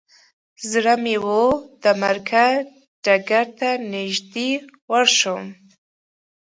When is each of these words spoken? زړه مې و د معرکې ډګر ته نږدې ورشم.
زړه 0.71 0.93
مې 1.03 1.15
و 1.23 1.25
د 1.83 1.85
معرکې 2.01 2.47
ډګر 3.03 3.45
ته 3.59 3.69
نږدې 3.91 4.49
ورشم. 4.91 5.43